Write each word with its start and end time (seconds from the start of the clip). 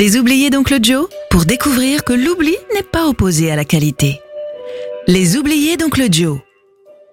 Les 0.00 0.16
oubliés 0.16 0.48
d'Oncle 0.48 0.78
Joe 0.82 1.10
pour 1.28 1.44
découvrir 1.44 2.04
que 2.04 2.14
l'oubli 2.14 2.56
n'est 2.74 2.82
pas 2.82 3.06
opposé 3.06 3.50
à 3.50 3.56
la 3.56 3.66
qualité. 3.66 4.18
Les 5.06 5.36
oubliés 5.36 5.76
d'Oncle 5.76 6.10
Joe. 6.10 6.38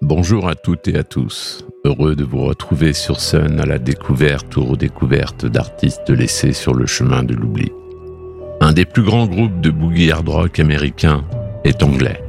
Bonjour 0.01 0.47
à 0.47 0.55
toutes 0.55 0.87
et 0.87 0.97
à 0.97 1.03
tous. 1.03 1.65
Heureux 1.83 2.15
de 2.15 2.23
vous 2.23 2.45
retrouver 2.45 2.93
sur 2.93 3.19
Sun 3.19 3.59
à 3.59 3.65
la 3.65 3.77
découverte 3.77 4.55
ou 4.55 4.63
redécouverte 4.63 5.45
d'artistes 5.45 6.09
laissés 6.11 6.53
sur 6.53 6.73
le 6.73 6.85
chemin 6.85 7.23
de 7.23 7.33
l'oubli. 7.33 7.73
Un 8.61 8.71
des 8.71 8.85
plus 8.85 9.03
grands 9.03 9.27
groupes 9.27 9.59
de 9.59 9.69
boogie 9.69 10.09
hard 10.09 10.29
rock 10.29 10.57
américain 10.57 11.25
est 11.65 11.83
anglais. 11.83 12.23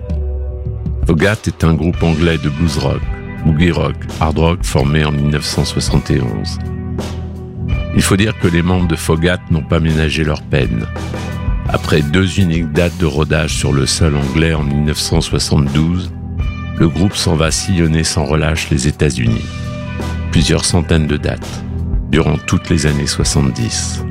Fogat 1.07 1.39
est 1.47 1.63
un 1.63 1.75
groupe 1.75 2.03
anglais 2.03 2.39
de 2.39 2.49
blues 2.49 2.79
rock, 2.79 3.03
boogie 3.47 3.71
rock, 3.71 3.95
hard 4.19 4.39
rock 4.39 4.65
formé 4.65 5.05
en 5.05 5.13
1971. 5.13 6.59
Il 7.95 8.03
faut 8.03 8.17
dire 8.17 8.39
que 8.39 8.49
les 8.49 8.63
membres 8.63 8.89
de 8.89 8.97
Fogat 8.97 9.41
n'ont 9.51 9.63
pas 9.63 9.81
ménagé 9.81 10.25
leur 10.25 10.43
peine. 10.43 10.87
Après 11.69 12.01
deux 12.01 12.41
uniques 12.41 12.73
dates 12.73 12.97
de 12.99 13.07
rodage 13.07 13.55
sur 13.55 13.73
le 13.73 13.87
sol 13.87 14.17
anglais 14.17 14.55
en 14.55 14.63
1972, 14.63 16.11
le 16.79 16.89
groupe 16.89 17.15
s'en 17.15 17.35
va 17.35 17.51
sillonner 17.51 18.05
sans 18.05 18.25
relâche 18.25 18.71
les 18.71 18.89
États-Unis. 18.89 19.45
Plusieurs 20.31 20.65
centaines 20.65 21.07
de 21.07 21.17
dates, 21.17 21.65
durant 22.11 22.37
toutes 22.37 22.71
les 22.71 22.87
années 22.87 23.07
70. 23.07 24.05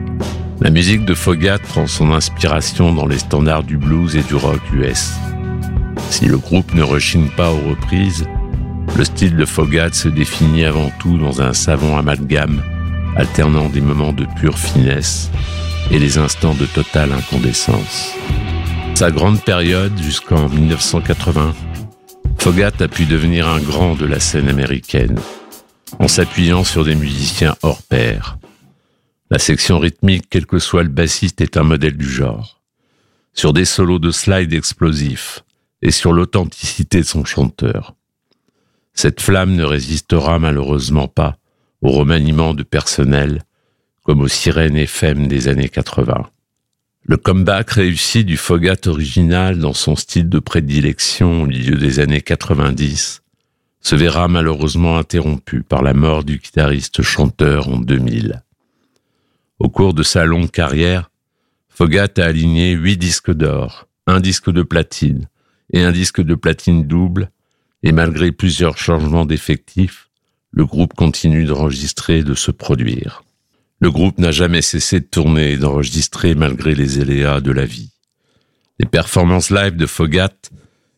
La 0.59 0.69
musique 0.69 1.05
de 1.05 1.13
Fogat 1.13 1.59
prend 1.59 1.88
son 1.88 2.11
inspiration 2.11 2.94
dans 2.94 3.05
les 3.05 3.19
standards 3.19 3.63
du 3.63 3.77
blues 3.77 4.16
et 4.16 4.23
du 4.23 4.35
rock 4.35 4.61
US. 4.73 5.13
Si 6.09 6.25
le 6.25 6.38
groupe 6.38 6.73
ne 6.73 6.83
rechigne 6.83 7.30
pas 7.30 7.52
aux 7.52 7.69
reprises, 7.69 8.25
le 8.97 9.03
style 9.03 9.35
de 9.35 9.45
Fogat 9.45 9.94
se 9.94 10.09
définit 10.09 10.66
avant 10.66 10.91
tout 10.99 11.17
dans 11.17 11.41
un 11.41 11.53
savant 11.53 11.97
amalgame 11.97 12.61
alternant 13.17 13.70
des 13.70 13.81
moments 13.81 14.13
de 14.13 14.26
pure 14.39 14.59
finesse 14.59 15.31
et 15.89 15.99
des 15.99 16.20
instants 16.20 16.53
de 16.53 16.66
totale 16.67 17.11
incandescence. 17.11 18.14
Sa 18.94 19.11
grande 19.11 19.41
période 19.41 19.97
jusqu'en 20.00 20.47
1980, 20.50 21.56
Fogat 22.38 22.73
a 22.80 22.88
pu 22.88 23.06
devenir 23.06 23.47
un 23.47 23.59
grand 23.59 23.95
de 23.95 24.06
la 24.06 24.19
scène 24.19 24.47
américaine, 24.47 25.19
en 26.00 26.08
s'appuyant 26.08 26.64
sur 26.64 26.86
des 26.86 26.95
musiciens 26.95 27.56
hors 27.64 27.81
pair. 27.81 28.38
La 29.31 29.39
section 29.39 29.80
rythmique, 29.80 30.28
quel 30.30 30.45
que 30.45 30.59
soit 30.59 30.84
le 30.84 30.89
bassiste, 30.89 31.41
est 31.41 31.58
un 31.58 31.63
modèle 31.63 31.97
du 31.97 32.09
genre. 32.09 32.61
Sur 33.34 33.52
des 33.52 33.66
solos 33.66 34.00
de 34.00 34.11
slide 34.11 34.53
explosifs 34.53 35.44
et 35.81 35.91
sur 35.91 36.13
l'authenticité 36.13 37.00
de 37.00 37.06
son 37.06 37.25
chanteur. 37.25 37.95
Cette 38.94 39.22
flamme 39.22 39.56
ne 39.56 39.63
résistera 39.63 40.39
malheureusement 40.39 41.08
pas 41.08 41.38
au 41.81 41.89
remaniement 41.89 42.53
de 42.53 42.64
personnel, 42.64 43.44
comme 44.03 44.22
aux 44.22 44.28
sirènes 44.28 44.78
FM 44.78 45.28
des 45.28 45.47
années 45.47 45.70
80. 45.70 46.30
Le 47.03 47.17
comeback 47.17 47.72
réussi 47.72 48.25
du 48.25 48.36
Fogat 48.36 48.88
original 48.88 49.59
dans 49.59 49.73
son 49.73 49.95
style 49.95 50.28
de 50.28 50.39
prédilection 50.39 51.44
au 51.44 51.45
milieu 51.45 51.78
des 51.78 52.00
années 52.00 52.22
90 52.22 53.22
se 53.80 53.95
verra 53.95 54.28
malheureusement 54.28 54.97
interrompu 54.97 55.64
par 55.64 55.81
la 55.81 55.94
mort 55.94 56.25
du 56.25 56.39
guitariste 56.39 57.02
chanteur 57.03 57.69
en 57.69 57.78
2000. 57.78 58.44
Au 59.59 59.69
cours 59.69 59.94
de 59.94 60.03
sa 60.03 60.25
longue 60.25 60.52
carrière, 60.52 61.09
Fogat 61.69 62.09
a 62.17 62.23
aligné 62.23 62.72
huit 62.72 62.97
disques 62.97 63.31
d'or, 63.31 63.88
un 64.06 64.19
disque 64.19 64.52
de 64.52 64.64
platine 64.64 65.30
et 65.72 65.84
un 65.84 65.91
disque 65.91 66.22
de 66.22 66.36
platine 66.36 66.86
double, 66.86 67.31
et 67.84 67.91
malgré 67.91 68.31
plusieurs 68.31 68.78
changements 68.78 69.25
d'effectifs, 69.25 70.06
le 70.58 70.66
groupe 70.66 70.95
continue 70.95 71.45
d'enregistrer 71.45 72.17
et 72.17 72.23
de 72.23 72.33
se 72.33 72.50
produire. 72.50 73.23
Le 73.80 73.91
groupe 73.91 74.17
n'a 74.17 74.31
jamais 74.31 74.63
cessé 74.63 75.00
de 75.00 75.05
tourner 75.05 75.52
et 75.52 75.58
d'enregistrer 75.58 76.33
malgré 76.33 76.73
les 76.73 77.00
éléas 77.00 77.41
de 77.41 77.52
la 77.52 77.63
vie. 77.63 77.91
Les 78.80 78.88
performances 78.88 79.52
live 79.52 79.75
de 79.75 79.85
Fogat 79.85 80.33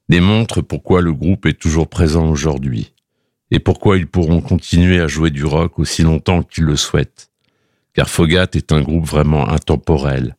démontrent 0.08 0.62
pourquoi 0.62 1.02
le 1.02 1.12
groupe 1.12 1.46
est 1.46 1.59
toujours 1.59 1.90
présent 1.90 2.30
aujourd'hui 2.30 2.94
et 3.52 3.59
pourquoi 3.59 3.97
ils 3.97 4.08
pourront 4.08 4.40
continuer 4.40 5.02
à 5.02 5.08
jouer 5.08 5.30
du 5.30 5.44
rock 5.44 5.78
aussi 5.78 6.03
longtemps 6.03 6.41
qu'ils 6.41 6.64
le 6.64 6.78
souhaitent. 6.78 7.30
Car 7.94 8.09
Fogat 8.09 8.47
est 8.53 8.72
un 8.72 8.81
groupe 8.81 9.08
vraiment 9.08 9.50
intemporel, 9.50 10.38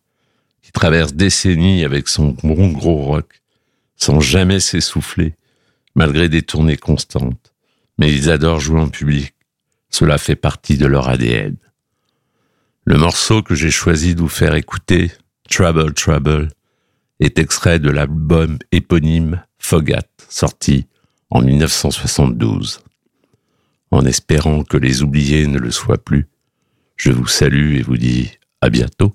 qui 0.63 0.73
traverse 0.73 1.13
décennies 1.13 1.85
avec 1.85 2.09
son 2.09 2.31
gros 2.43 2.97
rock, 2.97 3.43
sans 3.97 4.21
jamais 4.21 4.61
s'essouffler, 4.61 5.35
malgré 5.95 6.31
des 6.31 6.41
tournées 6.41 6.79
constantes 6.79 7.50
mais 8.01 8.13
ils 8.13 8.31
adorent 8.31 8.61
jouer 8.61 8.81
en 8.81 8.89
public. 8.89 9.35
Cela 9.91 10.17
fait 10.17 10.35
partie 10.35 10.79
de 10.79 10.87
leur 10.87 11.09
ADN. 11.09 11.57
Le 12.85 12.97
morceau 12.97 13.43
que 13.43 13.55
j'ai 13.55 13.71
choisi 13.71 14.15
de 14.15 14.21
vous 14.21 14.29
faire 14.29 14.55
écouter, 14.55 15.13
Trouble 15.51 15.93
Trouble, 15.93 16.49
est 17.21 17.39
extrait 17.39 17.79
de 17.79 17.91
l'album 17.91 18.59
éponyme 18.73 19.45
Fogat, 19.59 20.09
sorti 20.31 20.87
en 21.29 21.43
1972. 21.43 22.81
En 23.91 24.07
espérant 24.07 24.65
que 24.65 24.79
les 24.79 25.03
oubliés 25.03 25.47
ne 25.47 25.59
le 25.59 25.71
soient 25.71 26.03
plus, 26.03 26.27
je 26.97 27.13
vous 27.13 27.27
salue 27.27 27.77
et 27.77 27.83
vous 27.83 27.99
dis 27.99 28.31
à 28.63 28.71
bientôt. 28.71 29.15